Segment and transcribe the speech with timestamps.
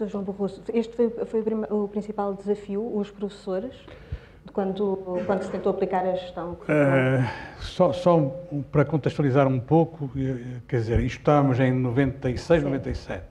[0.00, 3.74] Professor João Barroso, este foi, foi o principal desafio, os professores,
[4.50, 6.52] quando, quando se tentou aplicar a gestão?
[6.52, 8.18] Uh, só, só,
[8.72, 10.10] para contextualizar um pouco,
[10.66, 12.66] quer dizer, estávamos em 96, Sim.
[12.66, 13.24] 97,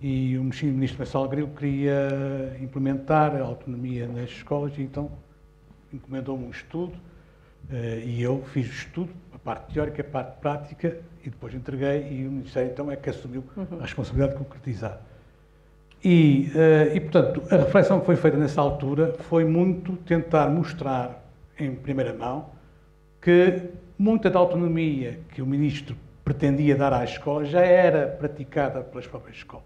[0.00, 5.12] e o ministro Marcelo Grilo queria implementar a autonomia nas escolas, e então
[5.92, 6.94] encomendou-me um estudo,
[7.70, 12.08] uh, e eu fiz o estudo, a parte teórica, a parte prática, e depois entreguei,
[12.10, 13.78] e o Ministério então é que assumiu uhum.
[13.78, 15.02] a responsabilidade de concretizar.
[16.04, 21.24] E, uh, e, portanto, a reflexão que foi feita nessa altura foi muito tentar mostrar,
[21.58, 22.50] em primeira mão,
[23.20, 23.62] que
[23.98, 29.38] muita da autonomia que o Ministro pretendia dar à escola já era praticada pelas próprias
[29.38, 29.64] escolas.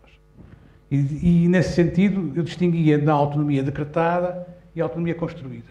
[0.91, 5.71] E, e nesse sentido, eu distinguia na autonomia decretada e a autonomia construída.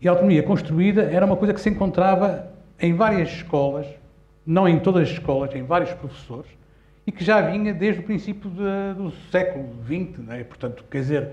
[0.00, 3.86] E a autonomia construída era uma coisa que se encontrava em várias escolas,
[4.46, 6.50] não em todas as escolas, em vários professores,
[7.08, 10.18] e que já vinha desde o princípio de, do século XX.
[10.26, 10.44] Né?
[10.44, 11.28] Portanto, quer dizer,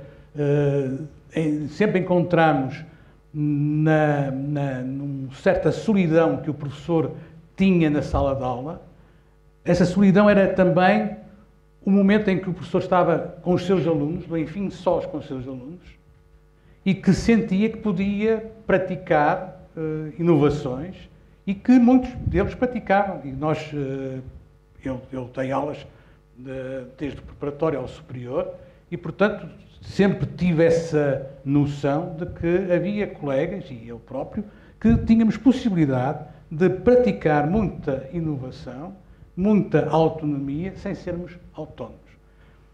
[1.36, 2.82] em, sempre encontramos
[3.34, 7.12] na, na, numa certa solidão que o professor
[7.58, 8.82] tinha na sala de aula.
[9.66, 11.18] Essa solidão era também
[11.86, 15.28] o momento em que o professor estava com os seus alunos, enfim sós com os
[15.28, 15.84] seus alunos,
[16.86, 20.96] e que sentia que podia praticar uh, inovações
[21.46, 23.20] e que muitos deles praticavam.
[23.26, 24.24] E nós uh,
[24.90, 25.86] ele tem aulas
[26.38, 28.54] de, desde o preparatório ao superior
[28.92, 29.48] e, portanto,
[29.82, 34.44] sempre tive essa noção de que havia colegas, e eu próprio,
[34.80, 38.96] que tínhamos possibilidade de praticar muita inovação,
[39.36, 42.00] muita autonomia, sem sermos autónomos.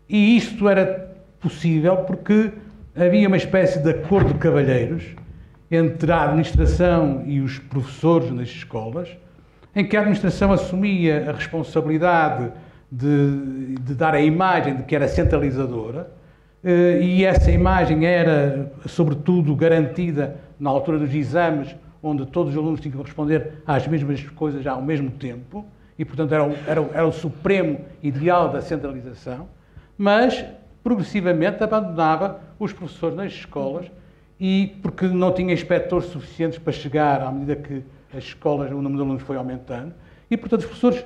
[0.07, 2.51] E isto era possível porque
[2.95, 5.15] havia uma espécie de acordo de cavalheiros
[5.69, 9.09] entre a administração e os professores nas escolas,
[9.75, 12.51] em que a administração assumia a responsabilidade
[12.91, 16.11] de, de dar a imagem de que era centralizadora,
[16.63, 22.81] eh, e essa imagem era, sobretudo, garantida na altura dos exames, onde todos os alunos
[22.81, 25.65] tinham que responder às mesmas coisas ao mesmo tempo,
[25.97, 29.47] e, portanto, era o, era, era o supremo ideal da centralização,
[29.97, 30.43] mas,
[30.83, 33.85] progressivamente, abandonava os professores nas escolas,
[34.39, 37.83] e porque não tinha inspectores suficientes para chegar, à medida que
[38.15, 39.93] as escolas, o número de alunos foi aumentando,
[40.29, 41.05] e, portanto, os professores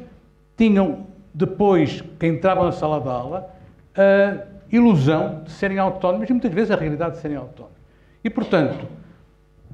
[0.58, 3.50] tinham, depois que entravam na sala de aula,
[3.96, 7.78] a ilusão de serem autónomos e, muitas vezes, a realidade de serem autónomos.
[8.24, 8.88] E, portanto,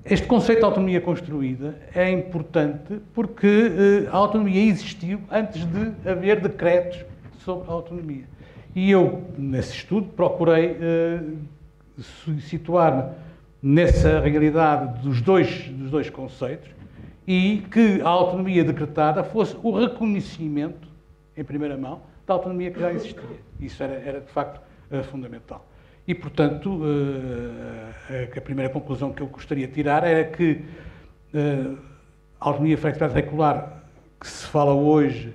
[0.04, 6.42] este conceito de autonomia construída é importante porque uh, a autonomia existiu antes de haver
[6.42, 7.06] decretos
[7.40, 8.26] sobre a autonomia.
[8.76, 12.02] E eu, nesse estudo, procurei uh,
[12.42, 13.12] situar-me
[13.62, 16.81] nessa realidade dos dois, dos dois conceitos
[17.34, 20.86] e que a autonomia decretada fosse o reconhecimento,
[21.38, 23.40] em primeira mão, da autonomia que já existia.
[23.58, 24.60] Isso era, era de facto,
[24.92, 25.66] uh, fundamental.
[26.06, 30.60] E, portanto, uh, a primeira conclusão que eu gostaria de tirar era que
[31.34, 31.78] uh,
[32.38, 33.82] a autonomia flexibilidade regular
[34.20, 35.34] que se fala hoje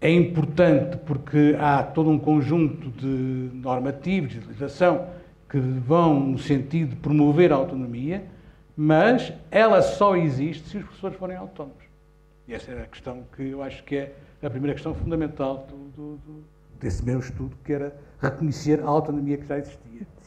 [0.00, 5.08] é importante porque há todo um conjunto de normativos, de legislação,
[5.50, 8.22] que vão no sentido de promover a autonomia,
[8.76, 11.82] mas ela só existe se os professores forem autónomos.
[12.46, 15.76] E essa é a questão que eu acho que é a primeira questão fundamental do,
[15.90, 16.44] do, do,
[16.78, 20.06] desse meu estudo, que era reconhecer a autonomia que já existia.